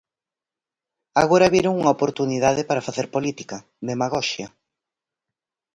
[1.23, 3.57] Agora viron unha oportunidade para facer política,
[3.89, 4.47] demagoxia.